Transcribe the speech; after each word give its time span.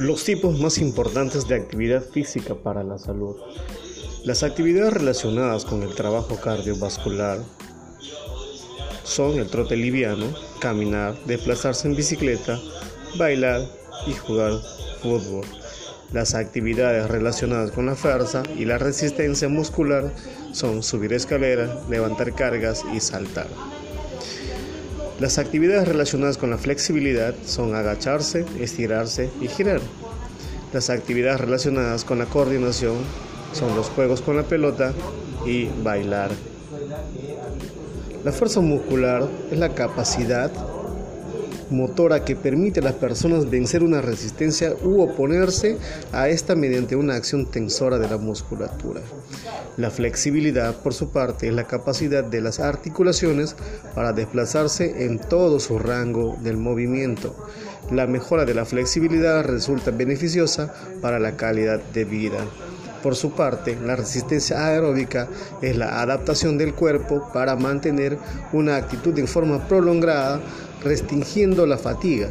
Los 0.00 0.24
tipos 0.24 0.58
más 0.58 0.78
importantes 0.78 1.46
de 1.46 1.56
actividad 1.56 2.02
física 2.02 2.54
para 2.54 2.82
la 2.82 2.98
salud. 2.98 3.36
Las 4.24 4.42
actividades 4.42 4.94
relacionadas 4.94 5.66
con 5.66 5.82
el 5.82 5.94
trabajo 5.94 6.40
cardiovascular 6.40 7.40
son 9.04 9.38
el 9.38 9.48
trote 9.48 9.76
liviano, 9.76 10.24
caminar, 10.58 11.22
desplazarse 11.26 11.86
en 11.86 11.96
bicicleta, 11.96 12.58
bailar 13.18 13.60
y 14.06 14.12
jugar 14.14 14.54
fútbol. 15.02 15.44
Las 16.14 16.34
actividades 16.34 17.06
relacionadas 17.10 17.70
con 17.70 17.84
la 17.84 17.94
fuerza 17.94 18.42
y 18.56 18.64
la 18.64 18.78
resistencia 18.78 19.50
muscular 19.50 20.14
son 20.52 20.82
subir 20.82 21.12
escaleras, 21.12 21.86
levantar 21.90 22.34
cargas 22.34 22.86
y 22.90 23.00
saltar. 23.00 23.48
Las 25.20 25.36
actividades 25.36 25.86
relacionadas 25.86 26.38
con 26.38 26.48
la 26.48 26.56
flexibilidad 26.56 27.34
son 27.44 27.74
agacharse, 27.74 28.46
estirarse 28.58 29.28
y 29.42 29.48
girar. 29.48 29.82
Las 30.72 30.88
actividades 30.88 31.38
relacionadas 31.42 32.04
con 32.04 32.18
la 32.18 32.24
coordinación 32.24 32.96
son 33.52 33.76
los 33.76 33.90
juegos 33.90 34.22
con 34.22 34.36
la 34.36 34.44
pelota 34.44 34.94
y 35.44 35.66
bailar. 35.84 36.30
La 38.24 38.32
fuerza 38.32 38.60
muscular 38.60 39.28
es 39.50 39.58
la 39.58 39.74
capacidad 39.74 40.50
motora 41.70 42.24
que 42.24 42.36
permite 42.36 42.80
a 42.80 42.82
las 42.82 42.94
personas 42.94 43.48
vencer 43.48 43.82
una 43.82 44.00
resistencia 44.00 44.74
u 44.82 45.00
oponerse 45.00 45.78
a 46.12 46.28
esta 46.28 46.54
mediante 46.54 46.96
una 46.96 47.14
acción 47.14 47.46
tensora 47.46 47.98
de 47.98 48.08
la 48.08 48.18
musculatura. 48.18 49.00
La 49.76 49.90
flexibilidad, 49.90 50.76
por 50.76 50.94
su 50.94 51.10
parte, 51.10 51.48
es 51.48 51.54
la 51.54 51.66
capacidad 51.66 52.24
de 52.24 52.40
las 52.40 52.60
articulaciones 52.60 53.56
para 53.94 54.12
desplazarse 54.12 55.04
en 55.04 55.18
todo 55.18 55.60
su 55.60 55.78
rango 55.78 56.36
del 56.42 56.56
movimiento. 56.56 57.34
La 57.90 58.06
mejora 58.06 58.44
de 58.44 58.54
la 58.54 58.64
flexibilidad 58.64 59.44
resulta 59.44 59.90
beneficiosa 59.90 60.72
para 61.00 61.18
la 61.18 61.36
calidad 61.36 61.80
de 61.92 62.04
vida. 62.04 62.38
Por 63.02 63.16
su 63.16 63.32
parte, 63.32 63.78
la 63.82 63.96
resistencia 63.96 64.66
aeróbica 64.66 65.28
es 65.62 65.76
la 65.76 66.02
adaptación 66.02 66.58
del 66.58 66.74
cuerpo 66.74 67.30
para 67.32 67.56
mantener 67.56 68.18
una 68.52 68.76
actitud 68.76 69.18
en 69.18 69.26
forma 69.26 69.66
prolongada, 69.68 70.40
restringiendo 70.84 71.66
la 71.66 71.78
fatiga. 71.78 72.28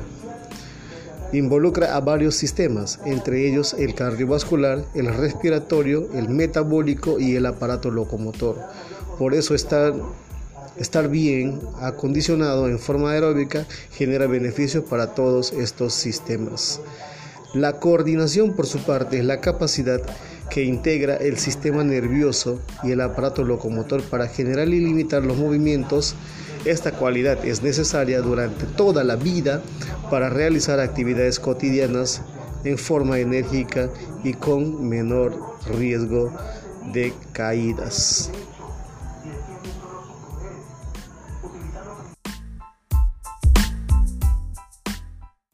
Involucra 1.32 1.96
a 1.96 2.00
varios 2.00 2.36
sistemas, 2.36 3.00
entre 3.06 3.48
ellos 3.48 3.76
el 3.78 3.94
cardiovascular, 3.94 4.86
el 4.96 5.14
respiratorio, 5.14 6.10
el 6.14 6.30
metabólico 6.30 7.20
y 7.20 7.36
el 7.36 7.46
aparato 7.46 7.92
locomotor. 7.92 8.58
Por 9.20 9.36
eso 9.36 9.54
estar, 9.54 9.94
bien 11.10 11.60
acondicionado 11.82 12.68
en 12.68 12.80
forma 12.80 13.12
aeróbica 13.12 13.68
genera 13.92 14.26
beneficios 14.26 14.84
para 14.86 15.14
todos 15.14 15.54
estos 15.54 15.94
sistemas. 15.94 16.80
La 17.54 17.80
coordinación, 17.80 18.54
por 18.54 18.68
su 18.68 18.78
parte, 18.80 19.18
es 19.18 19.26
la 19.26 19.42
capacidad 19.42 20.02
que 20.52 20.64
integra 20.64 21.16
el 21.16 21.40
sistema 21.40 21.84
nervioso 21.84 22.60
y 22.84 22.92
el 22.92 23.02
aparato 23.02 23.44
locomotor 23.44 24.04
para 24.04 24.28
generar 24.28 24.68
y 24.68 24.80
limitar 24.80 25.24
los 25.26 25.38
movimientos. 25.38 26.14
Esta 26.66 26.92
cualidad 26.92 27.44
es 27.44 27.64
necesaria 27.64 28.22
durante 28.22 28.66
toda 28.66 29.04
la 29.04 29.16
vida 29.16 29.64
para 30.12 30.30
realizar 30.30 30.80
actividades 30.80 31.40
cotidianas 31.40 32.22
en 32.64 32.78
forma 32.78 33.18
enérgica 33.18 33.90
y 34.24 34.34
con 34.34 34.88
menor 34.88 35.36
riesgo 35.76 36.32
de 36.94 37.14
caídas. 37.32 38.32